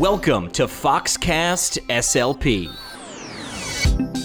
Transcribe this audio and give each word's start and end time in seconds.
Welcome 0.00 0.50
to 0.52 0.62
Foxcast 0.64 1.78
SLP, 1.88 2.68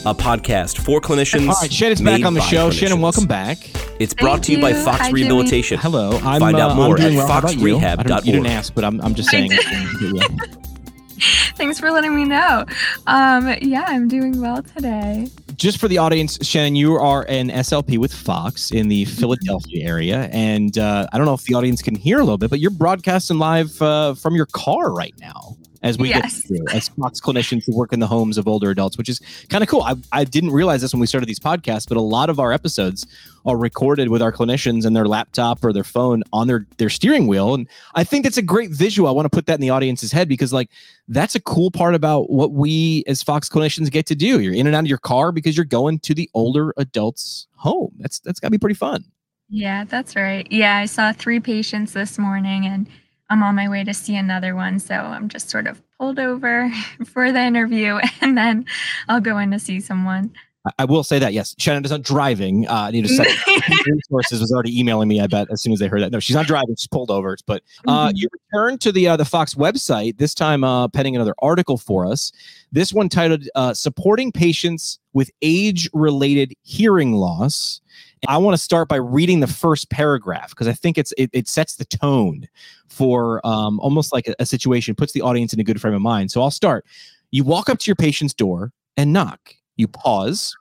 a 0.06 0.14
podcast 0.16 0.78
for 0.78 1.02
clinicians. 1.02 1.50
All 1.50 1.56
right, 1.62 1.72
Shannon's 1.72 2.02
back 2.02 2.24
on 2.24 2.34
the 2.34 2.40
show. 2.40 2.72
Shannon, 2.72 3.02
welcome 3.02 3.26
back. 3.26 3.58
It's 4.00 4.14
brought 4.14 4.42
to 4.44 4.54
you 4.54 4.62
by 4.62 4.70
you. 4.70 4.84
Fox 4.84 5.00
Hi, 5.02 5.08
Jimmy. 5.10 5.24
Rehabilitation. 5.24 5.78
Hello. 5.78 6.12
I'm, 6.24 6.40
Find 6.40 6.56
out 6.58 6.72
uh, 6.72 6.76
more 6.76 6.92
I'm 6.92 6.96
doing 6.96 7.14
at 7.16 7.18
well. 7.18 7.28
How 7.28 7.40
about 7.40 7.58
you? 7.58 7.78
I 7.78 7.96
don't- 7.96 8.26
You 8.26 8.32
didn't 8.32 8.48
ask, 8.48 8.74
but 8.74 8.86
I'm, 8.86 9.02
I'm 9.02 9.16
just 9.16 9.30
saying. 9.30 9.52
Yeah. 10.02 10.28
Thanks 11.56 11.80
for 11.80 11.92
letting 11.92 12.16
me 12.16 12.24
know. 12.24 12.66
Um, 13.08 13.54
yeah, 13.62 13.84
I'm 13.88 14.08
doing 14.08 14.40
well 14.42 14.64
today. 14.64 15.28
Just 15.56 15.80
for 15.80 15.88
the 15.88 15.98
audience, 15.98 16.38
Shannon, 16.46 16.76
you 16.76 16.96
are 16.96 17.26
an 17.30 17.50
SLP 17.50 17.98
with 17.98 18.14
Fox 18.14 18.72
in 18.72 18.88
the 18.88 19.06
Philadelphia 19.06 19.86
area, 19.88 20.30
and 20.32 20.78
uh, 20.78 21.08
I 21.12 21.18
don't 21.18 21.26
know 21.26 21.34
if 21.34 21.44
the 21.44 21.54
audience 21.54 21.82
can 21.82 21.96
hear 21.96 22.18
a 22.18 22.24
little 22.24 22.38
bit, 22.38 22.50
but 22.50 22.60
you're 22.60 22.72
broadcasting 22.72 23.38
live 23.38 23.82
uh, 23.82 24.16
from 24.16 24.36
your 24.36 24.48
car 24.48 24.94
right 24.94 25.14
now. 25.20 25.58
As 25.84 25.98
we 25.98 26.10
Yes. 26.10 26.42
get 26.42 26.48
through, 26.48 26.66
as 26.76 26.90
Fox 26.90 27.20
clinicians 27.22 27.64
who 27.66 27.76
work 27.76 27.94
in 27.94 28.00
the 28.00 28.08
homes 28.08 28.38
of 28.38 28.48
older 28.48 28.70
adults, 28.70 28.98
which 28.98 29.10
is 29.10 29.22
kind 29.50 29.64
of 29.64 29.70
cool. 29.70 29.82
I, 29.82 29.96
I 30.12 30.24
didn't 30.24 30.52
realize 30.52 30.82
this 30.82 30.94
when 30.94 31.00
we 31.00 31.08
started 31.08 31.28
these 31.28 31.40
podcasts, 31.40 31.88
but 31.88 31.98
a 31.98 32.02
lot 32.02 32.30
of 32.30 32.40
our 32.40 32.52
episodes 32.52 33.06
are 33.46 33.58
recorded 33.58 34.10
with 34.10 34.22
our 34.22 34.32
clinicians 34.32 34.86
and 34.86 34.96
their 34.96 35.06
laptop 35.06 35.64
or 35.64 35.72
their 35.72 35.84
phone 35.84 36.24
on 36.34 36.48
their 36.48 36.66
their 36.78 36.90
steering 36.90 37.28
wheel, 37.28 37.54
and 37.54 37.68
I 37.94 38.04
think 38.04 38.24
that's 38.24 38.38
a 38.38 38.42
great 38.42 38.72
visual. 38.72 39.08
I 39.08 39.12
want 39.12 39.26
to 39.26 39.30
put 39.30 39.46
that 39.48 39.56
in 39.56 39.62
the 39.62 39.70
audience's 39.70 40.12
head 40.12 40.28
because, 40.28 40.52
like, 40.52 40.70
that's 41.08 41.36
a 41.36 41.40
cool 41.42 41.70
part 41.70 41.94
about 41.94 42.32
what 42.32 42.52
we 42.54 43.04
as 43.06 43.22
Fox 43.22 43.48
clinicians 43.50 43.92
get 43.92 44.06
to 44.08 44.16
do. 44.16 44.40
You're 44.40 44.54
in 44.54 44.66
and 44.68 44.76
out 44.76 44.80
of 44.84 44.88
your 44.88 44.98
car 44.98 45.32
because 45.32 45.56
you're 45.56 45.66
going 45.66 46.00
to 46.00 46.14
the 46.16 46.30
older 46.34 46.74
adults' 46.78 47.48
home. 47.56 47.92
That's 48.00 48.20
that's 48.20 48.40
got 48.40 48.48
to 48.48 48.52
be 48.52 48.58
pretty 48.58 48.76
fun. 48.76 49.04
Yeah, 49.50 49.84
that's 49.84 50.16
right. 50.16 50.48
Yeah, 50.52 50.78
I 50.78 50.86
saw 50.86 51.14
three 51.14 51.40
patients 51.40 51.94
this 51.94 52.18
morning 52.18 52.66
and 52.66 52.88
I'm 53.30 53.44
on 53.44 53.56
my 53.56 53.68
way 53.70 53.84
to 53.84 53.94
see 53.94 54.16
another 54.16 54.56
one. 54.56 54.80
So 54.80 54.96
I'm 54.96 55.30
just 55.30 55.50
sort 55.50 55.68
of 55.68 55.82
pulled 55.98 56.20
over 56.20 56.72
for 57.06 57.32
the 57.32 57.42
interview 57.42 58.00
and 58.22 58.38
then 58.38 58.66
I'll 59.08 59.22
go 59.22 59.38
in 59.38 59.52
to 59.52 59.60
see 59.60 59.80
someone. 59.80 60.34
I, 60.80 60.86
will 60.86 61.04
say 61.04 61.20
that 61.20 61.34
yes, 61.34 61.56
Shannon 61.58 61.86
is 61.86 61.92
not 61.92 62.02
driving. 62.02 62.68
Uh, 62.68 62.74
I 62.74 62.92
need 62.92 63.08
to 63.08 63.14
set 63.14 63.28
resources 63.88 64.42
was 64.42 64.52
already 64.52 64.78
emailing 64.80 65.08
me. 65.08 65.22
I 65.22 65.28
bet 65.28 65.48
as 65.52 65.62
soon 65.62 65.74
as 65.74 65.80
they 65.80 65.88
heard 65.88 66.02
that. 66.02 66.12
No, 66.12 66.20
she's 66.20 66.36
not 66.36 66.48
driving. 66.48 66.76
She's 66.76 66.88
pulled 66.88 67.12
over. 67.12 67.38
But 67.46 67.64
uh, 67.88 68.10
Mhm. 68.10 68.14
you 68.16 68.28
return 68.52 68.78
to 68.80 68.92
the 68.92 69.08
uh, 69.08 69.18
the 69.18 69.26
Fox 69.26 69.54
website 69.56 70.18
this 70.18 70.34
time, 70.34 70.64
uh, 70.64 70.88
penning 70.88 71.16
another 71.16 71.36
article 71.40 71.78
for 71.78 72.06
us. 72.06 72.32
This 72.72 72.94
one 72.94 73.10
titled 73.10 73.48
uh, 73.56 73.74
"Supporting 73.74 74.32
Patients 74.32 75.00
with 75.14 75.32
Age-Related 75.42 76.54
Hearing 76.64 77.14
Loss." 77.14 77.82
I 78.28 78.38
want 78.38 78.56
to 78.58 78.62
start 78.62 78.88
by 78.88 78.96
reading 78.96 79.40
the 79.42 79.48
first 79.48 79.90
paragraph 79.92 80.50
because 80.50 80.68
I 80.68 80.74
think 80.74 80.98
it's 80.98 81.14
it, 81.18 81.30
it 81.34 81.48
sets 81.48 81.76
the 81.76 81.86
tone 81.86 82.48
for 82.88 83.46
um, 83.46 83.80
almost 83.82 84.12
like 84.14 84.28
a, 84.28 84.36
a 84.40 84.46
situation, 84.46 84.96
puts 84.96 85.14
the 85.14 85.22
audience 85.22 85.54
in 85.54 85.60
a 85.60 85.64
good 85.64 85.80
frame 85.80 85.94
of 85.94 86.02
mind. 86.02 86.32
So 86.32 86.42
I'll 86.42 86.50
start. 86.52 86.86
You 87.32 87.44
walk 87.44 87.70
up 87.70 87.78
to 87.80 87.88
your 87.88 87.96
patient's 87.96 88.34
door 88.34 88.72
and 88.98 89.14
knock. 89.14 89.54
You 89.78 89.88
pause, 89.88 90.56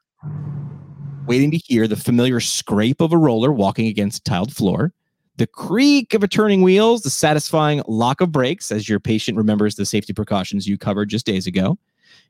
waiting 1.27 1.51
to 1.53 1.57
hear 1.57 1.87
the 1.87 1.97
familiar 1.97 2.41
scrape 2.41 3.01
of 3.01 3.13
a 3.13 3.19
roller 3.19 3.53
walking 3.53 3.87
against 3.87 4.21
a 4.21 4.31
tiled 4.31 4.55
floor, 4.55 4.93
the 5.37 5.47
creak 5.47 6.15
of 6.15 6.23
a 6.23 6.29
turning 6.29 6.63
wheels, 6.63 7.03
the 7.03 7.11
satisfying 7.11 7.83
lock 7.87 8.21
of 8.21 8.33
brakes 8.33 8.71
as 8.73 8.89
your 8.89 9.01
patient 9.01 9.37
remembers 9.37 9.77
the 9.77 9.87
safety 9.87 10.13
precautions 10.13 10.67
you 10.67 10.79
covered 10.79 11.09
just 11.09 11.27
days 11.27 11.47
ago. 11.47 11.79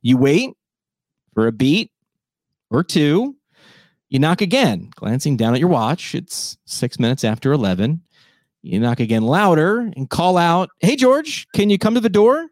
You 0.03 0.17
wait 0.17 0.51
for 1.35 1.47
a 1.47 1.53
beat 1.53 1.91
or 2.71 2.83
two. 2.83 3.37
You 4.09 4.19
knock 4.19 4.41
again, 4.41 4.91
glancing 4.95 5.37
down 5.37 5.55
at 5.55 5.61
your 5.61 5.69
watch. 5.69 6.15
It's 6.15 6.57
six 6.67 6.99
minutes 6.99 7.25
after 7.25 7.53
11. 7.53 8.01
You 8.63 8.81
knock 8.81 9.01
again 9.01 9.23
louder 9.23 9.81
and 9.81 10.09
call 10.09 10.37
out, 10.37 10.71
Hey, 10.81 10.97
George, 10.97 11.47
can 11.55 11.69
you 11.69 11.79
come 11.79 11.95
to 11.95 12.01
the 12.01 12.09
door? 12.09 12.49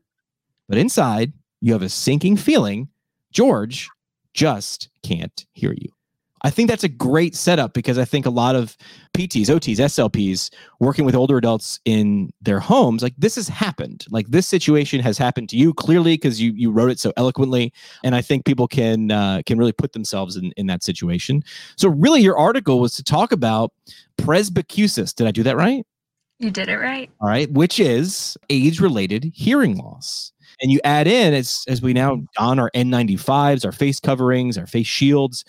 But 0.69 0.79
inside, 0.79 1.33
you 1.61 1.73
have 1.73 1.83
a 1.83 1.89
sinking 1.89 2.37
feeling 2.37 2.89
George 3.31 3.89
just 4.35 4.89
can't 5.03 5.47
hear 5.53 5.73
you. 5.73 5.91
I 6.45 6.51
think 6.51 6.69
that's 6.69 6.85
a 6.85 6.89
great 6.89 7.37
setup 7.37 7.73
because 7.73 7.99
I 7.99 8.05
think 8.05 8.27
a 8.27 8.31
lot 8.31 8.57
of 8.57 8.77
PTs, 9.17 9.47
OTs, 9.47 9.77
SLPs 9.77 10.51
working 10.81 11.05
with 11.05 11.15
older 11.15 11.37
adults 11.37 11.79
in 11.85 12.31
their 12.41 12.59
homes, 12.59 13.03
like 13.03 13.15
this 13.17 13.37
has 13.37 13.49
happened. 13.49 14.05
Like 14.11 14.27
this 14.29 14.49
situation 14.49 15.01
has 15.01 15.17
happened 15.17 15.49
to 15.51 15.57
you 15.57 15.73
clearly 15.73 16.15
because 16.15 16.41
you 16.41 16.53
you 16.53 16.73
wrote 16.73 16.91
it 16.91 16.99
so 16.99 17.13
eloquently, 17.17 17.73
and 18.03 18.15
I 18.15 18.23
think 18.23 18.45
people 18.45 18.67
can 18.67 19.13
uh, 19.13 19.43
can 19.47 19.57
really 19.57 19.73
put 19.73 19.93
themselves 19.93 20.37
in 20.37 20.53
in 20.57 20.67
that 20.67 20.83
situation. 20.83 21.45
So 21.77 21.89
really, 21.89 22.23
your 22.23 22.37
article 22.37 22.81
was 22.81 22.95
to 22.97 23.05
talk 23.05 23.31
about 23.31 23.73
presbycusis. 24.19 25.15
Did 25.15 25.29
I 25.29 25.31
do 25.31 25.45
that 25.45 25.57
right? 25.57 25.87
You 26.41 26.51
did 26.51 26.69
it 26.69 26.79
right. 26.79 27.09
all 27.21 27.29
right, 27.29 27.49
which 27.53 27.79
is 27.79 28.37
age-related 28.51 29.31
hearing 29.33 29.77
loss. 29.77 30.32
And 30.63 30.71
you 30.71 30.81
add 30.85 31.07
in 31.07 31.35
as 31.35 31.65
as 31.69 31.83
we 31.83 31.93
now 31.93 32.15
mm-hmm. 32.15 32.25
don 32.37 32.59
our 32.59 32.71
N95s, 32.75 33.65
our 33.65 33.73
face 33.73 34.01
coverings, 34.01 34.57
our 34.57 34.67
face 34.67 34.87
shields, 34.87 35.45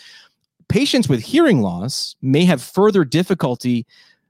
patients 0.67 1.07
with 1.07 1.21
hearing 1.21 1.61
loss 1.61 2.15
may 2.21 2.45
have 2.45 2.61
further 2.61 3.05
difficulty 3.05 3.85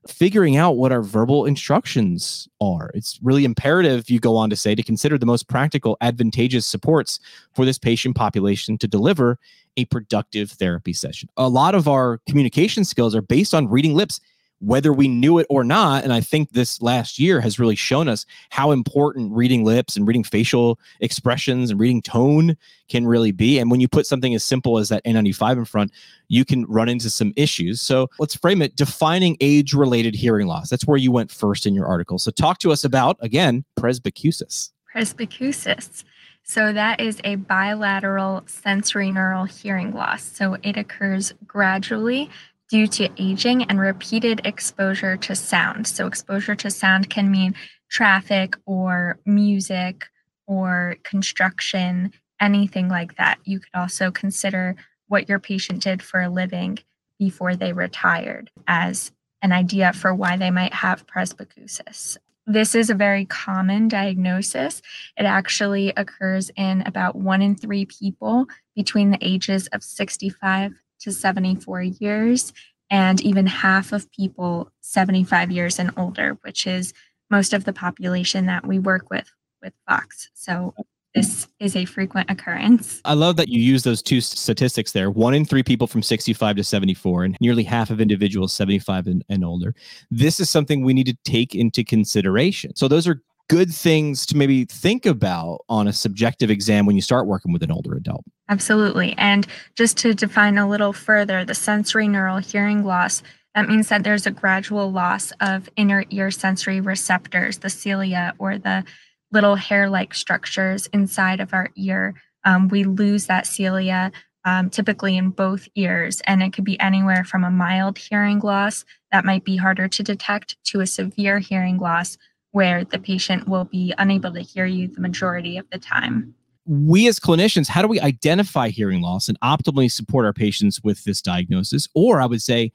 figuring 0.08 0.58
out 0.58 0.76
what 0.76 0.92
our 0.92 1.02
verbal 1.02 1.46
instructions 1.46 2.48
are. 2.60 2.92
It's 2.94 3.20
really 3.22 3.46
imperative, 3.46 4.10
you 4.10 4.20
go 4.20 4.36
on 4.36 4.50
to 4.50 4.56
say, 4.56 4.76
to 4.76 4.84
consider 4.84 5.18
the 5.18 5.26
most 5.26 5.48
practical, 5.48 5.98
advantageous 6.02 6.66
supports 6.66 7.20
for 7.54 7.66
this 7.66 7.78
patient 7.78 8.16
population 8.16 8.78
to 8.80 8.88
deliver 8.88 9.40
a 9.78 9.86
productive 9.86 10.52
therapy 10.52 10.94
session. 10.94 11.30
A 11.38 11.48
lot 11.48 11.74
of 11.74 11.88
our 11.88 12.20
communication 12.28 12.84
skills 12.84 13.16
are 13.16 13.22
based 13.22 13.54
on 13.54 13.70
reading 13.70 13.96
lips 13.96 14.20
whether 14.64 14.94
we 14.94 15.08
knew 15.08 15.40
it 15.40 15.48
or 15.50 15.64
not. 15.64 16.04
And 16.04 16.14
I 16.14 16.22
think 16.22 16.52
this 16.52 16.82
last 16.82 17.20
year 17.20 17.42
has 17.42 17.60
really 17.60 17.76
shown 17.76 18.08
us 18.08 18.26
how 18.50 18.72
important 18.72 19.34
reading 19.34 19.66
lips 19.66 19.98
and 19.98 20.08
reading 20.08 20.24
facial 20.24 20.80
expressions 21.02 21.70
and 21.70 21.80
reading 21.80 22.02
tone 22.02 22.56
can 22.88 23.06
really 23.06 23.32
be. 23.32 23.60
And 23.60 23.70
when 23.70 23.82
you 23.82 23.90
put 23.90 24.08
something 24.08 24.34
as 24.34 24.44
simple 24.44 24.78
as 24.78 24.88
that 24.90 25.04
N95 25.04 25.58
in 25.58 25.66
front, 25.66 25.92
you 26.30 26.46
can 26.46 26.66
run 26.66 26.88
into 26.88 27.10
some 27.10 27.34
issues. 27.36 27.82
So 27.82 28.10
let's 28.20 28.36
frame 28.36 28.62
it 28.62 28.76
defining 28.76 29.36
age 29.42 29.74
related 29.74 30.16
hearing 30.16 30.48
loss. 30.48 30.70
That's 30.70 30.88
where 30.88 30.98
you 30.98 31.12
went 31.12 31.30
first 31.30 31.66
in 31.66 31.74
your 31.74 31.86
article. 31.86 32.18
So 32.18 32.32
talk 32.32 32.60
to 32.60 32.72
us 32.72 32.86
about, 32.86 33.18
again, 33.20 33.66
presbycusis. 33.78 34.72
Presbycusis. 34.96 36.04
So 36.44 36.74
that 36.74 37.00
is 37.00 37.20
a 37.24 37.36
bilateral 37.36 38.42
sensorineural 38.48 39.50
hearing 39.50 39.94
loss. 39.94 40.24
So 40.24 40.58
it 40.62 40.78
occurs 40.78 41.34
gradually 41.48 42.30
due 42.70 42.88
to 42.88 43.10
aging 43.18 43.64
and 43.64 43.80
repeated 43.80 44.42
exposure 44.46 45.18
to 45.18 45.36
sound. 45.36 45.88
So 45.88 46.08
exposure 46.08 46.56
to 46.56 46.72
sound 46.72 47.10
can 47.10 47.30
mean 47.30 47.56
traffic 47.90 48.56
or 48.66 49.20
music 49.26 50.06
or 50.48 50.98
construction, 51.04 52.12
anything 52.42 52.90
like 52.90 53.18
that. 53.18 53.40
You 53.44 53.60
could 53.60 53.76
also 53.76 54.12
consider 54.12 54.76
what 55.08 55.30
your 55.30 55.40
patient 55.40 55.84
did 55.84 56.02
for 56.02 56.22
a 56.22 56.30
living 56.30 56.80
before 57.20 57.56
they 57.56 57.74
retired 57.74 58.50
as 58.68 59.12
an 59.42 59.52
idea 59.52 59.94
for 59.94 60.14
why 60.14 60.38
they 60.38 60.50
might 60.50 60.74
have 60.74 61.06
presbycusis. 61.06 62.18
This 62.46 62.76
is 62.76 62.90
a 62.90 62.96
very 62.96 63.26
common 63.26 63.88
diagnosis. 63.88 64.82
It 65.18 65.24
actually 65.24 65.94
occurs 65.96 66.52
in 66.58 66.82
about 66.82 67.16
one 67.16 67.42
in 67.42 67.56
three 67.56 67.86
people 67.86 68.48
between 68.76 69.12
the 69.12 69.20
ages 69.22 69.68
of 69.68 69.82
65 69.82 70.74
to 71.04 71.12
74 71.12 71.82
years, 71.84 72.54
and 72.90 73.22
even 73.22 73.46
half 73.48 73.92
of 73.92 74.12
people 74.12 74.72
75 74.82 75.52
years 75.52 75.80
and 75.80 75.92
older, 75.98 76.38
which 76.42 76.68
is 76.68 76.94
most 77.30 77.54
of 77.54 77.66
the 77.66 77.74
population 77.74 78.46
that 78.46 78.66
we 78.66 78.80
work 78.80 79.10
with 79.10 79.30
with 79.62 79.74
Fox. 79.88 80.30
So 80.34 80.74
this 81.16 81.48
is 81.60 81.76
a 81.76 81.86
frequent 81.86 82.30
occurrence. 82.30 83.02
I 83.06 83.14
love 83.14 83.38
that 83.38 83.48
you 83.48 83.62
use 83.62 83.84
those 83.84 84.02
two 84.02 84.20
statistics 84.20 84.92
there. 84.92 85.12
One 85.12 85.34
in 85.34 85.46
three 85.46 85.64
people 85.64 85.88
from 85.88 86.02
65 86.02 86.56
to 86.56 86.64
74, 86.64 87.24
and 87.24 87.38
nearly 87.40 87.64
half 87.64 87.90
of 87.90 88.02
individuals 88.02 88.54
75 88.54 89.08
and, 89.08 89.24
and 89.30 89.46
older. 89.46 89.76
This 90.10 90.40
is 90.40 90.50
something 90.50 90.84
we 90.84 90.94
need 90.94 91.06
to 91.06 91.18
take 91.24 91.54
into 91.54 91.84
consideration. 91.84 92.76
So, 92.76 92.88
those 92.88 93.08
are 93.08 93.22
good 93.50 93.72
things 93.72 94.26
to 94.26 94.38
maybe 94.38 94.66
think 94.66 95.06
about 95.06 95.60
on 95.70 95.88
a 95.88 95.94
subjective 95.94 96.50
exam 96.50 96.86
when 96.86 96.96
you 96.96 97.02
start 97.02 97.28
working 97.28 97.54
with 97.54 97.62
an 97.62 97.72
older 97.72 97.94
adult. 97.94 98.24
Absolutely. 98.54 99.16
And 99.18 99.48
just 99.76 99.98
to 99.98 100.14
define 100.14 100.60
a 100.60 100.70
little 100.70 100.94
further, 100.94 101.44
the 101.44 101.54
sensorineural 101.54 102.40
hearing 102.40 102.84
loss, 102.84 103.24
that 103.56 103.68
means 103.68 103.90
that 103.90 104.04
there's 104.04 104.28
a 104.28 104.32
gradual 104.32 104.92
loss 104.92 105.34
of 105.40 105.68
inner 105.76 106.06
ear 106.12 106.30
sensory 106.30 106.80
receptors, 106.80 107.58
the 107.58 107.72
cilia 107.72 108.36
or 108.38 108.60
the 108.60 108.84
little 109.32 109.56
hair 109.56 109.90
like 109.90 110.14
structures 110.14 110.86
inside 110.94 111.40
of 111.40 111.52
our 111.52 111.72
ear. 111.76 112.14
Um, 112.44 112.68
we 112.68 112.84
lose 112.84 113.26
that 113.26 113.48
cilia 113.48 114.12
um, 114.46 114.70
typically 114.70 115.18
in 115.18 115.32
both 115.32 115.68
ears, 115.74 116.22
and 116.28 116.44
it 116.44 116.54
could 116.54 116.64
be 116.64 116.80
anywhere 116.80 117.24
from 117.24 117.44
a 117.44 117.50
mild 117.50 117.98
hearing 117.98 118.38
loss 118.38 118.86
that 119.12 119.26
might 119.26 119.44
be 119.44 119.56
harder 119.56 119.88
to 119.88 120.04
detect 120.04 120.64
to 120.66 120.80
a 120.80 120.86
severe 120.86 121.40
hearing 121.40 121.80
loss 121.80 122.20
where 122.52 122.86
the 122.86 123.00
patient 123.00 123.48
will 123.48 123.66
be 123.66 123.96
unable 123.98 124.32
to 124.32 124.42
hear 124.42 124.68
you 124.68 124.90
the 124.90 125.02
majority 125.02 125.58
of 125.58 125.68
the 125.72 125.80
time. 125.80 126.36
We 126.66 127.08
as 127.08 127.20
clinicians, 127.20 127.68
how 127.68 127.82
do 127.82 127.88
we 127.88 128.00
identify 128.00 128.70
hearing 128.70 129.02
loss 129.02 129.28
and 129.28 129.40
optimally 129.42 129.92
support 129.92 130.26
our 130.26 130.34
patients 130.34 130.82
with 130.84 131.04
this 131.04 131.22
diagnosis? 131.22 131.88
Or 131.94 132.22
I 132.22 132.26
would 132.26 132.42
say, 132.42 132.72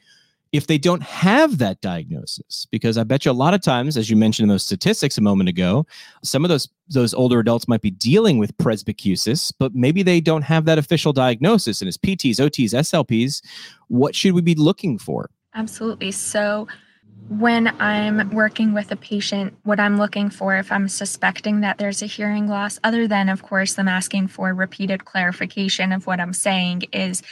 if 0.50 0.66
they 0.66 0.78
don't 0.78 1.02
have 1.02 1.58
that 1.58 1.78
diagnosis 1.82 2.66
because 2.70 2.96
i 2.96 3.04
bet 3.04 3.26
you 3.26 3.30
a 3.30 3.32
lot 3.32 3.52
of 3.52 3.60
times 3.60 3.98
as 3.98 4.08
you 4.08 4.16
mentioned 4.16 4.44
in 4.44 4.48
those 4.48 4.64
statistics 4.64 5.18
a 5.18 5.20
moment 5.20 5.46
ago 5.46 5.86
some 6.24 6.42
of 6.42 6.48
those 6.48 6.70
those 6.88 7.12
older 7.12 7.38
adults 7.38 7.68
might 7.68 7.82
be 7.82 7.90
dealing 7.90 8.38
with 8.38 8.56
presbycusis 8.56 9.52
but 9.58 9.74
maybe 9.74 10.02
they 10.02 10.22
don't 10.22 10.40
have 10.40 10.64
that 10.64 10.78
official 10.78 11.12
diagnosis 11.12 11.82
and 11.82 11.88
as 11.88 11.98
pts 11.98 12.36
ots 12.36 12.72
slps 12.72 13.42
what 13.88 14.14
should 14.14 14.32
we 14.32 14.40
be 14.40 14.54
looking 14.54 14.98
for? 14.98 15.30
Absolutely. 15.54 16.12
So 16.12 16.68
when 17.28 17.68
I'm 17.80 18.30
working 18.30 18.72
with 18.72 18.90
a 18.90 18.96
patient, 18.96 19.54
what 19.64 19.80
I'm 19.80 19.98
looking 19.98 20.30
for 20.30 20.56
if 20.56 20.72
I'm 20.72 20.88
suspecting 20.88 21.60
that 21.60 21.78
there's 21.78 22.02
a 22.02 22.06
hearing 22.06 22.48
loss, 22.48 22.78
other 22.82 23.06
than, 23.06 23.28
of 23.28 23.42
course, 23.42 23.74
them 23.74 23.88
asking 23.88 24.28
for 24.28 24.54
repeated 24.54 25.04
clarification 25.04 25.92
of 25.92 26.06
what 26.06 26.20
I'm 26.20 26.32
saying, 26.32 26.84
is 26.92 27.22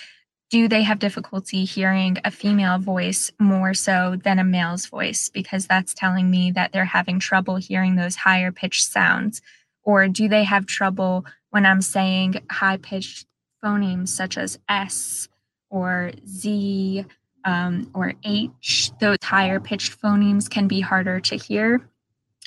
do 0.51 0.69
they 0.69 0.83
have 0.83 0.99
difficulty 0.99 1.65
hearing 1.65 2.19
a 2.25 2.31
female 2.31 2.79
voice 2.79 3.33
more 3.41 3.75
so 3.75 4.17
than 4.23 4.39
a 4.39 4.45
male's 4.45 4.87
voice? 4.87 5.29
Because 5.29 5.67
that's 5.67 5.95
telling 5.95 6.31
me 6.31 6.51
that 6.53 6.73
they're 6.73 6.85
having 6.85 7.19
trouble 7.19 7.57
hearing 7.57 7.97
those 7.97 8.17
higher 8.17 8.53
pitched 8.53 8.85
sounds. 8.85 9.43
Or 9.83 10.09
do 10.09 10.29
they 10.29 10.45
have 10.45 10.67
trouble 10.67 11.25
when 11.51 11.67
I'm 11.67 11.83
saying 11.83 12.43
high 12.51 12.77
pitched 12.77 13.27
phonemes 13.65 14.09
such 14.09 14.39
as 14.39 14.59
S 14.69 15.29
or 15.71 16.13
Z 16.27 17.07
um, 17.47 17.91
or 17.95 18.13
H? 18.25 18.91
Those 19.01 19.19
higher 19.23 19.59
pitched 19.59 19.99
phonemes 20.01 20.51
can 20.51 20.69
be 20.69 20.81
harder 20.81 21.21
to 21.21 21.37
hear. 21.37 21.89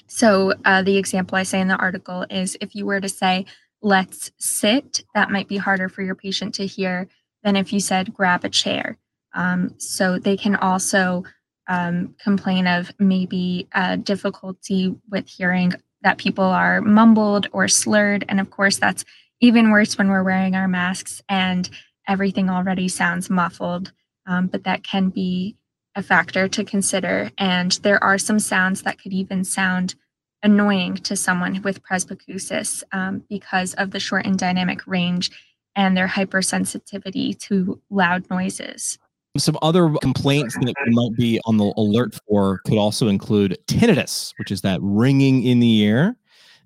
So, 0.08 0.54
uh, 0.66 0.84
the 0.84 0.98
example 0.98 1.38
I 1.38 1.44
say 1.44 1.60
in 1.60 1.68
the 1.68 1.76
article 1.76 2.26
is 2.30 2.58
if 2.62 2.76
you 2.76 2.86
were 2.86 3.00
to 3.02 3.10
say, 3.10 3.46
let's 3.82 4.32
sit, 4.38 5.04
that 5.16 5.32
might 5.32 5.48
be 5.48 5.58
harder 5.58 5.90
for 5.90 6.02
your 6.02 6.16
patient 6.16 6.54
to 6.56 6.68
hear 6.68 7.08
than 7.44 7.56
if 7.56 7.72
you 7.74 7.80
said 7.80 8.14
grab 8.14 8.44
a 8.44 8.50
chair. 8.50 8.98
Um, 9.34 9.76
so 9.78 10.20
they 10.20 10.36
can 10.36 10.56
also 10.56 11.24
um, 11.68 12.16
complain 12.22 12.68
of 12.68 12.92
maybe 13.00 13.68
uh, 13.74 13.98
difficulty 13.98 14.96
with 15.10 15.28
hearing 15.28 15.74
that 16.02 16.18
people 16.18 16.46
are 16.46 16.82
mumbled 16.82 17.48
or 17.52 17.68
slurred. 17.68 18.26
And 18.28 18.40
of 18.40 18.50
course, 18.50 18.78
that's 18.78 19.06
even 19.40 19.70
worse 19.70 19.98
when 19.98 20.10
we're 20.10 20.24
wearing 20.24 20.56
our 20.56 20.68
masks 20.68 21.22
and 21.30 21.70
everything 22.08 22.50
already 22.50 22.88
sounds 22.88 23.30
muffled. 23.30 23.92
Um, 24.30 24.48
but 24.48 24.64
that 24.64 24.84
can 24.84 25.10
be 25.10 25.58
a 25.96 26.04
factor 26.04 26.48
to 26.48 26.64
consider. 26.64 27.32
And 27.38 27.72
there 27.84 28.02
are 28.02 28.18
some 28.18 28.40
sounds 28.40 28.84
that 28.84 29.02
could 29.02 29.12
even 29.12 29.44
sound 29.44 29.96
annoying 30.44 30.96
to 30.96 31.16
someone 31.16 31.62
with 31.64 31.84
presbycusis 31.84 32.84
um, 32.94 33.24
because 33.28 33.74
of 33.74 33.92
the 33.92 34.00
shortened 34.00 34.40
dynamic 34.40 34.86
range 34.88 35.32
and 35.76 35.98
their 35.98 36.08
hypersensitivity 36.08 37.38
to 37.40 37.82
loud 37.90 38.30
noises. 38.30 38.98
Some 39.38 39.58
other 39.62 39.94
complaints 40.02 40.56
that 40.56 40.76
we 40.86 40.94
might 40.94 41.18
be 41.18 41.40
on 41.46 41.58
the 41.58 41.74
alert 41.76 42.18
for 42.28 42.60
could 42.66 42.78
also 42.78 43.08
include 43.08 43.58
tinnitus, 43.68 44.34
which 44.38 44.52
is 44.52 44.62
that 44.62 44.80
ringing 44.82 45.44
in 45.44 45.60
the 45.60 45.82
ear, 45.82 46.16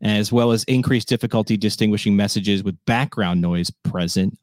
as 0.01 0.31
well 0.31 0.51
as 0.51 0.63
increased 0.65 1.07
difficulty 1.07 1.57
distinguishing 1.57 2.15
messages 2.15 2.63
with 2.63 2.77
background 2.85 3.41
noise 3.41 3.69
present. 3.83 4.37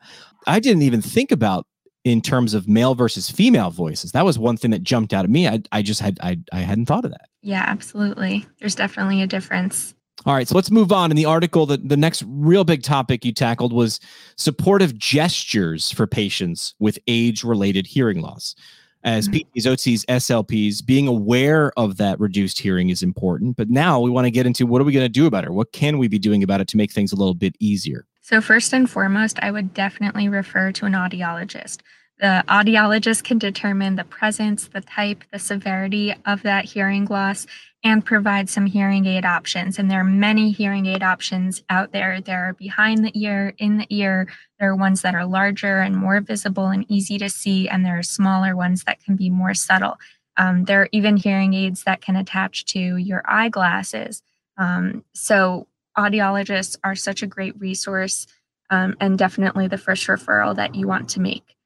I 0.46 0.61
didn't 0.61 0.82
even 0.82 1.02
think 1.02 1.32
about 1.32 1.67
in 2.05 2.20
terms 2.20 2.55
of 2.55 2.69
male 2.69 2.94
versus 2.94 3.31
female 3.31 3.70
voices. 3.70 4.12
That 4.12 4.25
was 4.25 4.38
one 4.38 4.56
thing 4.56 4.70
that 4.70 4.82
jumped 4.82 5.12
out 5.12 5.25
at 5.25 5.31
me. 5.31 5.49
I, 5.49 5.61
I 5.73 5.82
just 5.82 6.00
had 6.00 6.19
I, 6.23 6.38
I 6.52 6.61
hadn't 6.61 6.87
thought 6.87 7.05
of 7.05 7.11
that. 7.11 7.29
Yeah, 7.43 7.64
absolutely. 7.67 8.47
There's 8.58 8.75
definitely 8.75 9.23
a 9.23 9.26
difference. 9.26 9.94
All 10.26 10.35
right, 10.35 10.47
so 10.47 10.55
let's 10.55 10.70
move 10.70 10.93
on. 10.93 11.11
In 11.11 11.17
the 11.17 11.25
article, 11.25 11.64
the, 11.64 11.79
the 11.79 11.97
next 11.97 12.23
real 12.26 12.62
big 12.62 12.82
topic 12.82 13.25
you 13.25 13.32
tackled 13.32 13.73
was 13.73 14.00
supportive 14.37 14.99
gestures 14.99 15.91
for 15.91 16.06
patients 16.06 16.75
with 16.79 16.99
age 17.06 17.43
related 17.43 17.87
hearing 17.87 18.20
loss. 18.20 18.55
As 19.03 19.31
mm-hmm. 19.31 19.49
PTs, 19.58 19.64
OTs, 19.64 20.05
SLPs, 20.05 20.85
being 20.85 21.08
aware 21.08 21.73
of 21.79 21.96
that 21.96 22.20
reduced 22.20 22.58
hearing 22.58 22.91
is 22.91 23.03
important. 23.03 23.56
But 23.56 23.70
now 23.70 23.99
we 23.99 24.11
want 24.11 24.26
to 24.26 24.31
get 24.31 24.44
into 24.44 24.67
what 24.67 24.82
are 24.82 24.85
we 24.85 24.93
going 24.93 25.06
to 25.06 25.08
do 25.08 25.25
about 25.25 25.44
it? 25.44 25.53
What 25.53 25.73
can 25.73 25.96
we 25.96 26.06
be 26.06 26.19
doing 26.19 26.43
about 26.43 26.61
it 26.61 26.69
to 26.69 26.76
make 26.76 26.93
things 26.93 27.12
a 27.12 27.17
little 27.17 27.35
bit 27.35 27.56
easier? 27.58 28.06
So, 28.20 28.40
first 28.40 28.72
and 28.72 28.88
foremost, 28.88 29.38
I 29.43 29.50
would 29.50 29.75
definitely 29.75 30.28
refer 30.28 30.72
to 30.72 30.87
an 30.87 30.93
audiologist. 30.93 31.78
The 32.20 32.44
audiologist 32.49 33.25
can 33.25 33.38
determine 33.38 33.96
the 33.96 34.05
presence, 34.05 34.69
the 34.69 34.82
type, 34.82 35.25
the 35.32 35.38
severity 35.38 36.14
of 36.26 36.43
that 36.43 36.67
hearing 36.67 37.06
loss 37.06 37.46
and 37.82 38.05
provide 38.05 38.50
some 38.50 38.67
hearing 38.67 39.06
aid 39.06 39.25
options. 39.25 39.78
And 39.78 39.90
there 39.90 40.00
are 40.00 40.05
many 40.05 40.50
hearing 40.50 40.84
aid 40.84 41.02
options 41.02 41.62
out 41.70 41.93
there. 41.93 42.20
There 42.20 42.49
are 42.49 42.52
behind 42.52 43.05
the 43.05 43.12
ear, 43.19 43.55
in 43.56 43.78
the 43.78 43.87
ear. 43.88 44.28
There 44.58 44.69
are 44.70 44.76
ones 44.76 45.00
that 45.00 45.14
are 45.14 45.25
larger 45.25 45.81
and 45.81 45.96
more 45.96 46.20
visible 46.20 46.67
and 46.67 46.84
easy 46.90 47.17
to 47.19 47.31
see, 47.31 47.70
and 47.70 47.87
there 47.87 47.99
are 47.99 48.02
smaller 48.02 48.55
ones 48.55 48.84
that 48.84 49.02
can 49.02 49.17
be 49.17 49.31
more 49.31 49.55
subtle. 49.55 49.96
Um, 50.37 50.64
there 50.64 50.82
are 50.82 50.88
even 50.93 51.17
hearing 51.17 51.55
aids 51.55 51.84
that 51.84 52.02
can 52.02 52.17
attach 52.17 52.67
to 52.67 52.96
your 52.96 53.22
eyeglasses. 53.26 54.22
Um, 54.58 55.05
so, 55.14 55.69
audiologists 56.00 56.76
are 56.82 56.97
such 56.97 57.23
a 57.23 57.26
great 57.26 57.58
resource 57.61 58.26
um, 58.70 58.97
and 59.00 59.19
definitely 59.19 59.69
the 59.69 59.79
first 59.79 60.06
referral 60.06 60.56
that 60.56 60.75
you 60.75 60.87
want 60.87 61.08
to 61.11 61.20
make. 61.20 61.56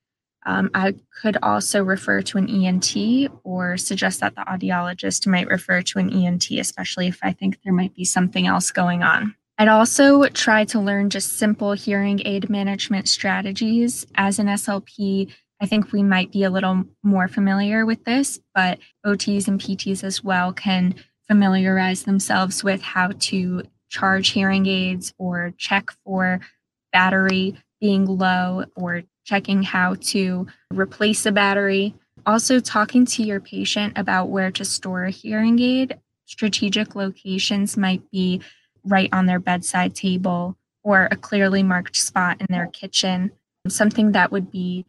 Um, 0.46 0.70
I 0.74 0.94
could 1.22 1.38
also 1.42 1.82
refer 1.82 2.20
to 2.22 2.38
an 2.38 2.48
ENT 2.48 2.94
or 3.44 3.76
suggest 3.78 4.20
that 4.20 4.34
the 4.34 4.42
audiologist 4.42 5.26
might 5.26 5.46
refer 5.46 5.80
to 5.82 5.98
an 5.98 6.12
ENT, 6.12 6.50
especially 6.50 7.06
if 7.06 7.18
I 7.22 7.32
think 7.32 7.58
there 7.62 7.72
might 7.72 7.94
be 7.94 8.04
something 8.04 8.46
else 8.46 8.70
going 8.70 9.02
on. 9.02 9.34
I'd 9.56 9.68
also 9.68 10.26
try 10.28 10.64
to 10.66 10.80
learn 10.80 11.10
just 11.10 11.38
simple 11.38 11.72
hearing 11.72 12.20
aid 12.26 12.50
management 12.50 13.08
strategies. 13.08 14.04
As 14.16 14.38
an 14.38 14.48
SLP, 14.48 15.32
I 15.60 15.66
think 15.66 15.92
we 15.92 16.02
might 16.02 16.32
be 16.32 16.42
a 16.42 16.50
little 16.50 16.84
more 17.02 17.28
familiar 17.28 17.86
with 17.86 18.04
this, 18.04 18.40
but 18.54 18.80
OTs 19.06 19.48
and 19.48 19.60
PTs 19.60 20.02
as 20.02 20.22
well 20.22 20.52
can 20.52 20.96
familiarize 21.26 22.02
themselves 22.02 22.62
with 22.62 22.82
how 22.82 23.12
to 23.18 23.62
charge 23.94 24.30
hearing 24.30 24.66
aids 24.66 25.14
or 25.18 25.54
check 25.56 25.90
for 26.04 26.40
battery 26.92 27.56
being 27.80 28.04
low 28.06 28.64
or 28.74 29.02
checking 29.24 29.62
how 29.62 29.94
to 30.00 30.48
replace 30.72 31.24
a 31.26 31.32
battery. 31.32 31.94
Also, 32.26 32.58
talking 32.58 33.06
to 33.06 33.22
your 33.22 33.40
patient 33.40 33.96
about 33.96 34.30
where 34.30 34.50
to 34.50 34.64
store 34.64 35.04
a 35.04 35.10
hearing 35.10 35.60
aid. 35.60 35.96
Strategic 36.26 36.96
locations 36.96 37.76
might 37.76 38.02
be 38.10 38.40
right 38.84 39.10
on 39.12 39.26
their 39.26 39.38
bedside 39.38 39.94
table 39.94 40.56
or 40.82 41.06
a 41.10 41.16
clearly 41.16 41.62
marked 41.62 41.96
spot 41.96 42.40
in 42.40 42.46
their 42.50 42.66
kitchen, 42.66 43.30
something 43.68 44.12
that 44.12 44.32
would 44.32 44.50
be 44.50 44.84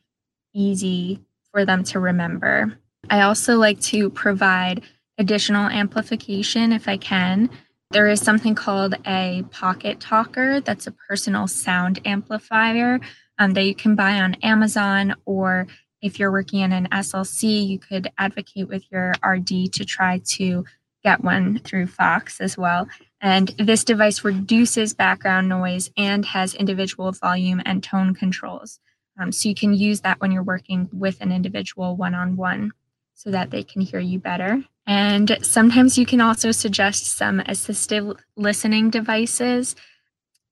easy 0.54 1.20
for 1.52 1.64
them 1.64 1.84
to 1.84 2.00
remember. 2.00 2.80
I 3.10 3.22
also 3.22 3.58
like 3.58 3.80
to 3.82 4.10
provide 4.10 4.82
additional 5.20 5.70
amplification 5.70 6.72
if 6.72 6.88
I 6.88 6.98
can. 6.98 7.50
There 7.96 8.10
is 8.10 8.20
something 8.20 8.56
called 8.56 8.96
a 9.08 9.46
pocket 9.52 10.02
talker 10.02 10.60
that's 10.60 10.86
a 10.86 10.92
personal 10.92 11.48
sound 11.48 12.02
amplifier 12.04 13.00
um, 13.40 13.54
that 13.54 13.64
you 13.64 13.74
can 13.74 13.96
buy 13.96 14.20
on 14.20 14.34
Amazon, 14.44 15.16
or 15.24 15.68
if 16.02 16.20
you're 16.20 16.30
working 16.30 16.60
in 16.60 16.74
an 16.74 16.90
SLC, 16.92 17.66
you 17.66 17.80
could 17.80 18.10
advocate 18.18 18.68
with 18.68 18.84
your 18.92 19.14
RD 19.26 19.72
to 19.72 19.86
try 19.86 20.20
to 20.26 20.66
get 21.06 21.24
one 21.24 21.60
through 21.60 21.88
Fox 21.88 22.42
as 22.42 22.58
well. 22.58 22.90
And 23.22 23.56
this 23.58 23.86
device 23.86 24.26
reduces 24.26 24.94
background 24.94 25.48
noise 25.48 25.90
and 25.96 26.26
has 26.26 26.54
individual 26.54 27.14
volume 27.14 27.62
and 27.64 27.82
tone 27.82 28.14
controls. 28.14 28.82
Um, 29.18 29.32
so 29.32 29.48
you 29.48 29.56
can 29.56 29.74
use 29.74 30.02
that 30.02 30.20
when 30.20 30.34
you're 30.34 30.44
working 30.44 30.90
with 30.92 31.22
an 31.22 31.32
individual 31.32 31.96
one 31.96 32.14
on 32.14 32.36
one 32.36 32.74
so 33.14 33.32
that 33.32 33.52
they 33.52 33.64
can 33.64 33.80
hear 33.80 34.02
you 34.02 34.20
better. 34.20 34.66
And 34.88 35.38
sometimes 35.42 35.98
you 35.98 36.06
can 36.06 36.22
also 36.22 36.52
suggest 36.52 37.08
some 37.08 37.40
assistive 37.40 38.18
listening 38.36 38.90
devices 38.90 39.76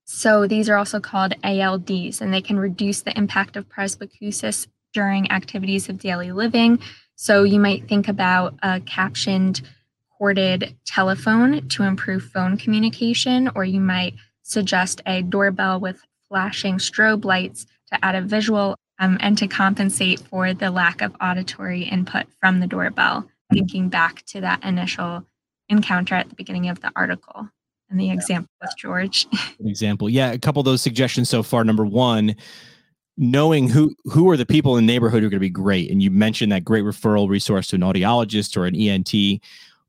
so 0.06 0.48
these 0.48 0.70
are 0.70 0.78
also 0.78 1.00
called 1.00 1.34
ALDs, 1.44 2.22
and 2.22 2.34
they 2.34 2.42
can 2.42 2.60
reduce 2.60 3.02
the 3.02 3.18
impact 3.18 3.56
of 3.56 3.70
presbycusis 3.70 4.68
during 4.94 5.32
activities 5.32 5.90
of 5.90 5.98
daily 5.98 6.32
living. 6.32 6.80
So 7.16 7.44
you 7.44 7.60
might 7.60 7.88
think 7.88 8.08
about 8.08 8.56
a 8.62 8.82
captioned 8.82 9.62
corded 10.18 10.76
telephone 10.86 11.68
to 11.70 11.84
improve 11.84 12.24
phone 12.24 12.58
communication, 12.58 13.50
or 13.56 13.64
you 13.64 13.80
might 13.80 14.16
suggest 14.44 15.02
a 15.06 15.22
doorbell 15.22 15.80
with 15.80 16.02
flashing 16.28 16.78
strobe 16.78 17.24
lights 17.26 17.66
to 17.92 18.06
add 18.06 18.16
a 18.16 18.22
visual 18.22 18.76
um, 19.00 19.18
and 19.22 19.38
to 19.38 19.48
compensate 19.48 20.20
for 20.20 20.54
the 20.54 20.70
lack 20.70 21.02
of 21.02 21.16
auditory 21.22 21.84
input 21.84 22.28
from 22.40 22.60
the 22.60 22.68
doorbell, 22.68 23.28
thinking 23.52 23.90
back 23.90 24.24
to 24.28 24.42
that 24.42 24.64
initial 24.64 25.26
encounter 25.70 26.16
at 26.16 26.30
the 26.30 26.36
beginning 26.36 26.70
of 26.70 26.82
the 26.82 26.92
article 26.96 27.50
and 27.90 28.00
the 28.00 28.12
example 28.12 28.50
with 28.62 28.72
George. 28.78 29.28
example. 29.66 30.10
Yeah, 30.10 30.32
a 30.32 30.40
couple 30.40 30.60
of 30.60 30.66
those 30.66 30.82
suggestions 30.82 31.30
so 31.30 31.44
far. 31.44 31.64
Number 31.64 31.86
one, 31.86 32.36
knowing 33.18 33.70
who 33.70 33.96
who 34.06 34.30
are 34.30 34.38
the 34.38 34.46
people 34.46 34.78
in 34.78 34.86
the 34.86 34.92
neighborhood 34.92 35.22
who 35.22 35.28
are 35.28 35.30
going 35.30 35.40
to 35.40 35.48
be 35.48 35.50
great. 35.50 35.90
And 35.92 36.02
you 36.02 36.12
mentioned 36.12 36.52
that 36.52 36.66
great 36.66 36.84
referral 36.84 37.30
resource 37.30 37.68
to 37.68 37.76
an 37.76 37.82
audiologist 37.82 38.58
or 38.58 38.66
an 38.66 38.76
ENT. 38.76 39.42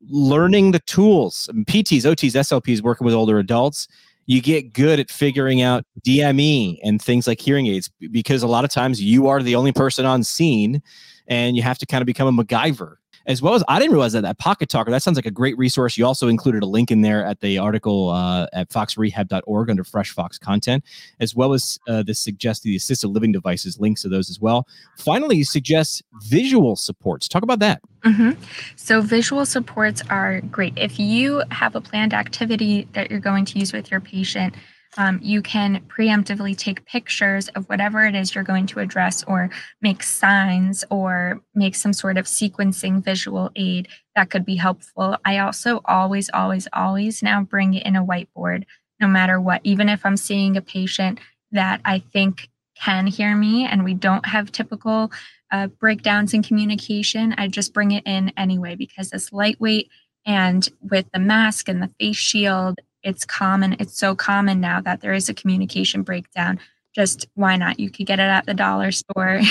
Learning 0.08 0.72
the 0.72 0.80
tools, 0.80 1.48
um, 1.50 1.64
PTs, 1.64 2.02
OTs, 2.02 2.32
SLPs, 2.32 2.82
working 2.82 3.06
with 3.06 3.14
older 3.14 3.38
adults. 3.38 3.88
You 4.26 4.40
get 4.40 4.72
good 4.72 5.00
at 5.00 5.10
figuring 5.10 5.60
out 5.60 5.84
DME 6.06 6.78
and 6.82 7.00
things 7.00 7.26
like 7.26 7.40
hearing 7.40 7.66
aids 7.66 7.90
because 8.10 8.42
a 8.42 8.46
lot 8.46 8.64
of 8.64 8.70
times 8.70 9.00
you 9.02 9.26
are 9.26 9.42
the 9.42 9.54
only 9.54 9.72
person 9.72 10.06
on 10.06 10.24
scene 10.24 10.82
and 11.26 11.56
you 11.56 11.62
have 11.62 11.76
to 11.78 11.86
kind 11.86 12.00
of 12.00 12.06
become 12.06 12.38
a 12.38 12.44
MacGyver 12.44 12.96
as 13.26 13.40
well 13.40 13.54
as 13.54 13.64
I 13.68 13.78
didn't 13.78 13.92
realize 13.92 14.12
that 14.12 14.22
that 14.22 14.38
Pocket 14.38 14.68
Talker 14.68 14.90
that 14.90 15.02
sounds 15.02 15.16
like 15.16 15.26
a 15.26 15.30
great 15.30 15.56
resource. 15.56 15.96
You 15.96 16.06
also 16.06 16.28
included 16.28 16.62
a 16.62 16.66
link 16.66 16.90
in 16.90 17.02
there 17.02 17.24
at 17.24 17.40
the 17.40 17.58
article 17.58 18.10
uh, 18.10 18.46
at 18.52 18.70
foxrehab.org 18.70 19.70
under 19.70 19.84
Fresh 19.84 20.10
Fox 20.10 20.38
content, 20.38 20.84
as 21.20 21.34
well 21.34 21.52
as 21.52 21.78
uh, 21.88 22.02
the 22.02 22.14
suggested 22.14 22.68
the 22.68 22.76
assisted 22.76 23.08
living 23.08 23.32
devices 23.32 23.80
links 23.80 24.02
to 24.02 24.08
those 24.08 24.30
as 24.30 24.40
well. 24.40 24.66
Finally, 24.98 25.36
you 25.36 25.44
suggest 25.44 26.02
visual 26.22 26.76
supports. 26.76 27.28
Talk 27.28 27.42
about 27.42 27.60
that. 27.60 27.80
Mm-hmm. 28.04 28.40
So 28.76 29.00
visual 29.00 29.46
supports 29.46 30.02
are 30.10 30.40
great 30.42 30.74
if 30.76 30.98
you 30.98 31.42
have 31.50 31.74
a 31.74 31.80
planned 31.80 32.12
activity 32.12 32.86
that 32.92 33.10
you're 33.10 33.20
going 33.20 33.44
to 33.46 33.58
use 33.58 33.72
with 33.72 33.90
your 33.90 34.00
patient 34.00 34.54
um, 34.96 35.18
you 35.22 35.42
can 35.42 35.82
preemptively 35.88 36.56
take 36.56 36.84
pictures 36.86 37.48
of 37.48 37.68
whatever 37.68 38.06
it 38.06 38.14
is 38.14 38.34
you're 38.34 38.44
going 38.44 38.66
to 38.66 38.80
address 38.80 39.24
or 39.24 39.50
make 39.82 40.02
signs 40.02 40.84
or 40.90 41.40
make 41.54 41.74
some 41.74 41.92
sort 41.92 42.16
of 42.16 42.26
sequencing 42.26 43.02
visual 43.02 43.50
aid 43.56 43.88
that 44.14 44.30
could 44.30 44.44
be 44.44 44.56
helpful. 44.56 45.16
I 45.24 45.38
also 45.38 45.80
always, 45.84 46.30
always, 46.32 46.68
always 46.72 47.22
now 47.22 47.42
bring 47.42 47.74
in 47.74 47.96
a 47.96 48.04
whiteboard 48.04 48.64
no 49.00 49.08
matter 49.08 49.40
what, 49.40 49.60
even 49.64 49.88
if 49.88 50.06
I'm 50.06 50.16
seeing 50.16 50.56
a 50.56 50.62
patient 50.62 51.18
that 51.52 51.80
I 51.84 51.98
think 52.12 52.48
can 52.76 53.06
hear 53.06 53.36
me 53.36 53.66
and 53.66 53.84
we 53.84 53.94
don't 53.94 54.26
have 54.26 54.52
typical 54.52 55.10
uh, 55.50 55.66
breakdowns 55.66 56.34
in 56.34 56.42
communication, 56.42 57.34
I 57.36 57.48
just 57.48 57.74
bring 57.74 57.92
it 57.92 58.04
in 58.06 58.32
anyway 58.36 58.76
because 58.76 59.12
it's 59.12 59.32
lightweight 59.32 59.88
and 60.26 60.68
with 60.80 61.06
the 61.12 61.18
mask 61.18 61.68
and 61.68 61.82
the 61.82 61.90
face 62.00 62.16
shield 62.16 62.80
it's 63.04 63.24
common 63.24 63.76
it's 63.78 63.96
so 63.98 64.14
common 64.14 64.60
now 64.60 64.80
that 64.80 65.00
there 65.00 65.12
is 65.12 65.28
a 65.28 65.34
communication 65.34 66.02
breakdown. 66.02 66.58
Just 66.94 67.26
why 67.34 67.56
not? 67.56 67.80
You 67.80 67.90
could 67.90 68.06
get 68.06 68.20
it 68.20 68.22
at 68.22 68.46
the 68.46 68.54
dollar 68.54 68.92
store. 68.92 69.40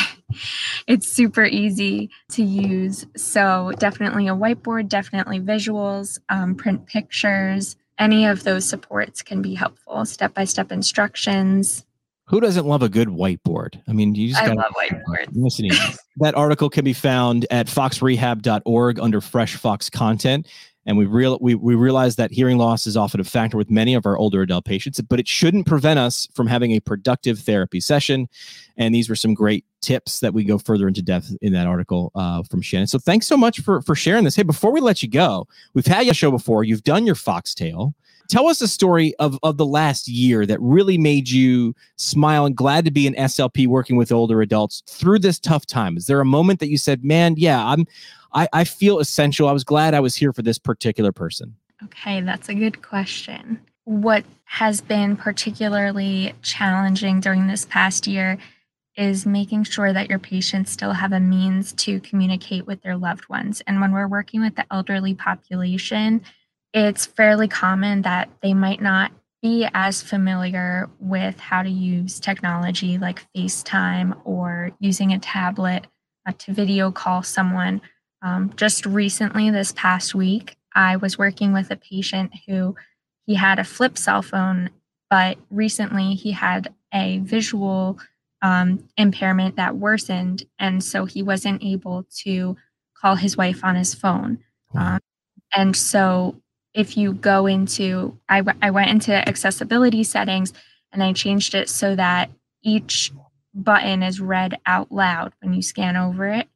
It's 0.88 1.08
super 1.08 1.46
easy 1.46 2.10
to 2.32 2.44
use. 2.44 3.06
So 3.16 3.72
definitely 3.78 4.28
a 4.28 4.36
whiteboard 4.36 4.90
definitely 4.90 5.40
visuals 5.40 6.20
um, 6.30 6.56
print 6.56 6.88
pictures. 6.88 7.76
Any 8.00 8.26
of 8.26 8.44
those 8.44 8.68
supports 8.68 9.22
can 9.22 9.42
be 9.42 9.54
helpful. 9.54 10.04
Step-by-step 10.06 10.72
instructions. 10.72 11.86
Who 12.28 12.40
doesn't 12.40 12.66
love 12.66 12.82
a 12.82 12.90
good 12.90 13.10
whiteboard? 13.10 13.82
I 13.88 13.94
mean, 13.94 14.16
you 14.16 14.30
just 14.30 14.42
I 14.42 14.48
love 14.48 14.74
whiteboards. 14.76 15.28
Listening, 15.34 15.72
that 16.18 16.36
article 16.36 16.70
can 16.70 16.86
be 16.86 16.94
found 16.94 17.46
at 17.52 17.68
foxrehab.org 17.68 19.00
under 19.00 19.22
Fresh 19.22 19.58
Fox 19.58 19.90
content. 19.90 20.48
And 20.86 20.98
we 20.98 21.06
real 21.06 21.38
we, 21.42 21.56
we 21.56 21.76
realize 21.76 22.16
that 22.18 22.32
hearing 22.32 22.58
loss 22.58 22.86
is 22.86 22.98
often 22.98 23.20
a 23.20 23.24
factor 23.24 23.58
with 23.58 23.72
many 23.72 23.94
of 23.94 24.06
our 24.06 24.18
older 24.18 24.42
adult 24.42 24.66
patients, 24.66 25.00
but 25.02 25.20
it 25.20 25.28
shouldn't 25.28 25.66
prevent 25.66 26.00
us 26.00 26.28
from 26.34 26.48
having 26.48 26.72
a 26.72 26.80
productive 26.80 27.40
therapy 27.40 27.80
session. 27.80 28.28
And 28.78 28.94
these 28.94 29.10
were 29.10 29.16
some 29.16 29.34
great 29.34 29.66
tips 29.82 30.20
that 30.20 30.34
we 30.34 30.44
go 30.44 30.58
further 30.58 30.88
into 30.88 31.02
depth 31.02 31.36
in 31.42 31.54
that 31.54 31.68
article 31.68 32.12
uh, 32.16 32.44
from 32.44 32.62
Shannon. 32.62 32.88
So 32.88 33.00
thanks 33.00 33.28
so 33.28 33.38
much 33.38 33.62
for 33.62 33.82
for 33.82 33.96
sharing 33.96 34.24
this. 34.24 34.36
Hey, 34.36 34.44
before 34.44 34.72
we 34.72 34.82
let 34.82 35.02
you 35.02 35.10
go, 35.10 35.48
we've 35.74 35.86
had 35.86 36.06
your 36.06 36.14
show 36.14 36.32
before. 36.32 36.64
You've 36.64 36.84
done 36.84 37.06
your 37.06 37.16
foxtail. 37.16 37.96
Tell 38.30 38.48
us 38.48 38.62
a 38.62 38.70
story 38.70 39.14
of, 39.20 39.38
of 39.44 39.58
the 39.58 39.66
last 39.66 40.08
year 40.08 40.46
that 40.46 40.60
really 40.62 40.98
made 40.98 41.30
you 41.30 41.76
smile 41.98 42.46
and 42.46 42.56
glad 42.56 42.86
to 42.86 42.92
be 42.92 43.06
an 43.06 43.16
SLP 43.16 43.68
working 43.68 43.98
with 43.98 44.14
older 44.14 44.42
adults 44.42 44.82
through 44.88 45.20
this 45.20 45.40
tough 45.40 45.66
time. 45.66 45.98
Is 45.98 46.08
there 46.08 46.22
a 46.22 46.26
moment 46.26 46.60
that 46.62 46.70
you 46.70 46.78
said, 46.78 47.04
"Man, 47.04 47.36
yeah, 47.38 47.66
I'm 47.66 47.86
I, 48.34 48.48
I 48.54 48.64
feel 48.64 49.00
essential. 49.00 49.48
I 49.48 49.52
was 49.52 49.64
glad 49.64 49.94
I 49.94 50.00
was 50.00 50.16
here 50.16 50.34
for 50.34 50.42
this 50.42 50.58
particular 50.58 51.12
person. 51.12 51.56
Okay, 51.84 52.22
that's 52.22 52.50
a 52.50 52.54
good 52.54 52.82
question. 52.82 53.60
What 53.86 54.24
has 54.46 54.82
been 54.82 55.18
particularly 55.18 56.34
challenging 56.42 57.20
during 57.20 57.48
this 57.48 57.66
past 57.66 58.08
year 58.08 58.38
is 58.96 59.26
making 59.26 59.64
sure 59.64 59.92
that 59.92 60.10
your 60.10 60.20
patients 60.20 60.72
still 60.72 60.94
have 60.94 61.12
a 61.12 61.20
means 61.20 61.74
to 61.74 62.00
communicate 62.02 62.68
with 62.68 62.82
their 62.82 62.96
loved 62.96 63.28
ones. 63.28 63.62
And 63.66 63.82
when 63.82 63.92
we're 63.92 64.08
working 64.08 64.42
with 64.42 64.56
the 64.56 64.66
elderly 64.72 65.16
population, 65.16 66.22
it's 66.74 67.06
fairly 67.06 67.48
common 67.48 68.04
that 68.04 68.30
they 68.42 68.54
might 68.54 68.82
not 68.82 69.12
be 69.42 69.68
as 69.74 70.02
familiar 70.02 70.90
with 71.00 71.40
how 71.40 71.64
to 71.64 71.70
use 71.70 72.20
technology 72.20 72.98
like 72.98 73.26
FaceTime 73.36 74.18
or 74.24 74.72
using 74.80 75.12
a 75.12 75.20
tablet 75.20 75.88
uh, 76.26 76.32
to 76.38 76.54
video 76.54 76.92
call 76.92 77.22
someone 77.24 77.82
um, 78.24 78.54
just 78.56 78.86
recently, 78.86 79.52
this 79.52 79.74
past 79.74 80.16
week, 80.16 80.56
I 80.74 80.96
was 80.96 81.18
working 81.18 81.52
with 81.54 81.70
a 81.70 81.76
patient 81.76 82.32
who 82.48 82.76
he 83.26 83.36
had 83.36 83.60
a 83.60 83.64
flip 83.64 83.98
cell 83.98 84.22
phone, 84.22 84.70
but 85.10 85.38
recently 85.52 86.16
he 86.16 86.32
had 86.32 86.74
a 86.94 87.20
visual 87.20 88.00
um, 88.42 88.88
impairment 88.98 89.58
that 89.58 89.76
worsened. 89.76 90.44
And 90.58 90.84
so 90.84 91.06
he 91.06 91.22
wasn't 91.22 91.64
able 91.64 92.06
to 92.24 92.56
call 92.96 93.16
his 93.16 93.36
wife 93.36 93.64
on 93.64 93.76
his 93.76 93.94
phone. 93.94 94.40
Um, 94.74 95.00
and 95.56 95.76
so 95.76 96.42
if 96.74 96.98
you 96.98 97.14
go 97.14 97.46
into, 97.46 98.18
I, 98.30 98.40
w- 98.40 98.58
I 98.62 98.72
went 98.72 98.90
into 98.90 99.14
accessibility 99.14 100.04
settings 100.04 100.54
and 100.92 101.04
I 101.04 101.14
changed 101.14 101.56
it 101.56 101.70
so 101.70 101.96
that 101.96 102.32
each 102.64 103.12
button 103.54 104.02
is 104.02 104.20
read 104.20 104.58
out 104.66 104.92
loud 104.92 105.34
when 105.42 105.54
you 105.54 105.62
scan 105.62 105.96
over 105.96 106.28
it. 106.28 106.48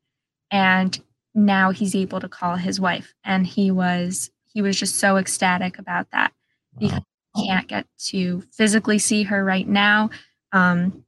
And 0.50 0.98
now 1.38 1.72
he's 1.72 1.96
able 1.96 2.20
to 2.20 2.28
call 2.28 2.56
his 2.56 2.80
wife. 2.80 3.14
And 3.24 3.46
he 3.46 3.72
was 3.72 4.32
he 4.46 4.62
was 4.62 4.78
just 4.78 4.96
so 4.96 5.18
ecstatic 5.18 5.78
about 5.78 6.10
that. 6.12 6.34
Because 6.78 7.02
he 7.36 7.48
can't 7.48 7.68
get 7.68 7.86
to 8.08 8.44
physically 8.52 9.00
see 9.00 9.24
her 9.24 9.44
right 9.44 9.68
now 9.68 10.10
um, 10.52 11.04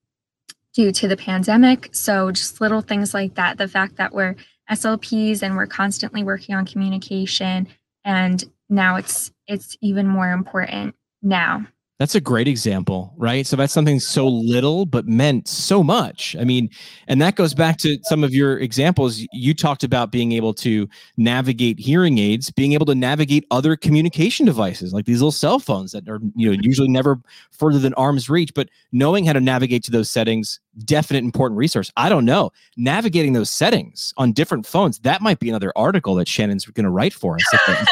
due 0.73 0.91
to 0.91 1.07
the 1.07 1.17
pandemic. 1.17 1.89
So 1.91 2.31
just 2.31 2.61
little 2.61 2.81
things 2.81 3.13
like 3.13 3.35
that. 3.35 3.57
The 3.57 3.67
fact 3.67 3.97
that 3.97 4.13
we're 4.13 4.35
slps 4.71 5.41
and 5.41 5.55
we're 5.55 5.67
constantly 5.67 6.23
working 6.23 6.53
on 6.53 6.65
communication 6.65 7.67
and 8.05 8.43
now 8.69 8.95
it's 8.97 9.31
it's 9.47 9.75
even 9.81 10.07
more 10.07 10.31
important 10.31 10.93
now 11.23 11.65
that's 11.99 12.15
a 12.15 12.21
great 12.21 12.47
example, 12.47 13.13
right? 13.17 13.45
So 13.45 13.57
that's 13.57 13.73
something 13.73 13.99
so 13.99 14.25
little 14.25 14.85
but 14.85 15.05
meant 15.05 15.49
so 15.49 15.83
much. 15.83 16.33
I 16.39 16.45
mean, 16.45 16.69
and 17.09 17.21
that 17.21 17.35
goes 17.35 17.53
back 17.53 17.77
to 17.79 17.99
some 18.03 18.23
of 18.23 18.33
your 18.33 18.57
examples. 18.57 19.27
You 19.33 19.53
talked 19.53 19.83
about 19.83 20.09
being 20.09 20.31
able 20.31 20.53
to 20.55 20.87
navigate 21.17 21.77
hearing 21.77 22.17
aids, 22.17 22.51
being 22.51 22.71
able 22.71 22.85
to 22.85 22.95
navigate 22.95 23.45
other 23.51 23.75
communication 23.75 24.45
devices 24.45 24.93
like 24.93 25.05
these 25.05 25.19
little 25.19 25.33
cell 25.33 25.59
phones 25.59 25.91
that 25.91 26.07
are, 26.07 26.19
you 26.35 26.49
know, 26.49 26.57
usually 26.61 26.87
never 26.87 27.19
further 27.51 27.79
than 27.79 27.93
arm's 27.95 28.29
reach, 28.29 28.53
but 28.53 28.69
knowing 28.93 29.25
how 29.25 29.33
to 29.33 29.41
navigate 29.41 29.83
to 29.83 29.91
those 29.91 30.09
settings 30.09 30.61
definite 30.85 31.23
important 31.23 31.57
resource. 31.57 31.91
I 31.97 32.09
don't 32.09 32.25
know. 32.25 32.51
Navigating 32.77 33.33
those 33.33 33.49
settings 33.49 34.13
on 34.17 34.31
different 34.31 34.65
phones, 34.65 34.99
that 34.99 35.21
might 35.21 35.39
be 35.39 35.49
another 35.49 35.71
article 35.75 36.15
that 36.15 36.27
Shannon's 36.27 36.65
going 36.65 36.85
to 36.85 36.89
write 36.89 37.13
for 37.13 37.35
us. 37.35 37.43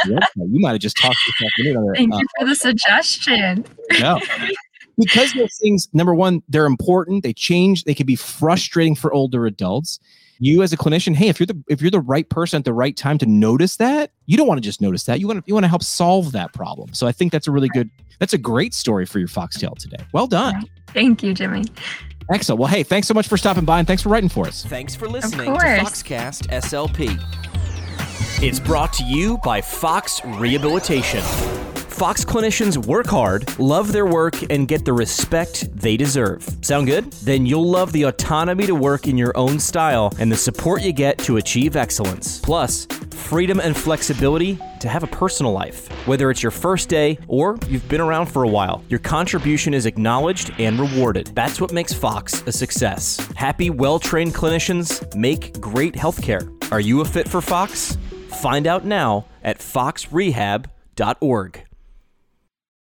you 0.05 0.59
might 0.59 0.71
have 0.71 0.79
just 0.79 0.97
talked 0.97 1.17
yourself 1.27 1.51
into 1.59 1.71
another. 1.71 1.93
Thank 1.95 2.13
uh, 2.13 2.17
you 2.17 2.27
for 2.39 2.47
the 2.47 2.55
suggestion. 2.55 3.65
No. 3.99 4.19
because 4.97 5.33
those 5.33 5.57
things, 5.61 5.87
number 5.93 6.13
one, 6.13 6.41
they're 6.49 6.65
important. 6.65 7.23
They 7.23 7.33
change. 7.33 7.83
They 7.83 7.93
can 7.93 8.05
be 8.05 8.15
frustrating 8.15 8.95
for 8.95 9.13
older 9.13 9.45
adults. 9.45 9.99
You 10.39 10.61
as 10.61 10.71
a 10.71 10.77
clinician, 10.77 11.15
hey, 11.15 11.29
if 11.29 11.39
you're 11.39 11.47
the 11.47 11.59
if 11.67 11.81
you're 11.81 11.89
the 11.89 11.99
right 11.99 12.29
person 12.29 12.59
at 12.59 12.65
the 12.65 12.73
right 12.73 12.95
time 12.95 13.17
to 13.17 13.25
notice 13.25 13.77
that, 13.77 14.11
you 14.27 14.37
don't 14.37 14.47
want 14.47 14.59
to 14.59 14.63
just 14.63 14.81
notice 14.81 15.03
that. 15.05 15.19
You 15.19 15.27
want 15.27 15.39
to 15.39 15.43
you 15.47 15.55
want 15.55 15.63
to 15.63 15.67
help 15.67 15.81
solve 15.81 16.31
that 16.33 16.53
problem. 16.53 16.93
So 16.93 17.07
I 17.07 17.11
think 17.11 17.31
that's 17.31 17.47
a 17.47 17.51
really 17.51 17.69
good, 17.69 17.89
that's 18.19 18.33
a 18.33 18.37
great 18.37 18.75
story 18.75 19.07
for 19.07 19.17
your 19.17 19.27
foxtail 19.27 19.73
today. 19.73 19.97
Well 20.13 20.27
done. 20.27 20.63
Thank 20.93 21.23
you, 21.23 21.33
Jimmy. 21.33 21.65
Excellent. 22.29 22.59
Well, 22.59 22.69
hey, 22.69 22.83
thanks 22.83 23.07
so 23.07 23.13
much 23.13 23.27
for 23.27 23.37
stopping 23.37 23.65
by 23.65 23.79
and 23.79 23.87
thanks 23.87 24.03
for 24.03 24.09
writing 24.09 24.29
for 24.29 24.47
us. 24.47 24.65
Thanks 24.65 24.95
for 24.95 25.07
listening 25.07 25.53
to 25.53 25.59
Foxcast 25.59 26.47
SLP. 26.49 27.17
It's 28.43 28.59
brought 28.59 28.93
to 28.93 29.03
you 29.03 29.37
by 29.39 29.61
Fox 29.61 30.21
Rehabilitation. 30.23 31.21
Fox 31.97 32.23
clinicians 32.23 32.85
work 32.85 33.07
hard, 33.07 33.57
love 33.57 33.91
their 33.91 34.05
work, 34.05 34.35
and 34.51 34.67
get 34.67 34.85
the 34.85 34.93
respect 34.93 35.75
they 35.75 35.97
deserve. 35.97 36.47
Sound 36.61 36.85
good? 36.85 37.11
Then 37.13 37.47
you'll 37.47 37.67
love 37.67 37.91
the 37.91 38.03
autonomy 38.03 38.67
to 38.67 38.75
work 38.75 39.07
in 39.07 39.17
your 39.17 39.35
own 39.35 39.59
style 39.59 40.13
and 40.19 40.31
the 40.31 40.37
support 40.37 40.83
you 40.83 40.93
get 40.93 41.17
to 41.19 41.37
achieve 41.37 41.75
excellence. 41.75 42.39
Plus, 42.39 42.85
freedom 43.27 43.59
and 43.59 43.75
flexibility 43.75 44.57
to 44.79 44.87
have 44.87 45.03
a 45.03 45.07
personal 45.07 45.51
life. 45.51 45.87
Whether 46.07 46.31
it's 46.31 46.41
your 46.41 46.51
first 46.51 46.87
day 46.87 47.19
or 47.27 47.57
you've 47.67 47.87
been 47.89 48.01
around 48.01 48.27
for 48.27 48.43
a 48.43 48.47
while, 48.47 48.83
your 48.87 48.99
contribution 48.99 49.73
is 49.73 49.85
acknowledged 49.85 50.53
and 50.59 50.79
rewarded. 50.79 51.31
That's 51.35 51.59
what 51.59 51.73
makes 51.73 51.91
Fox 51.91 52.41
a 52.47 52.51
success. 52.51 53.17
Happy, 53.35 53.69
well 53.69 53.99
trained 53.99 54.33
clinicians 54.33 55.13
make 55.15 55.59
great 55.59 55.93
healthcare. 55.93 56.49
Are 56.71 56.79
you 56.79 57.01
a 57.01 57.05
fit 57.05 57.27
for 57.27 57.41
Fox? 57.41 57.97
Find 58.41 58.65
out 58.65 58.85
now 58.85 59.25
at 59.43 59.59
foxrehab.org. 59.59 61.66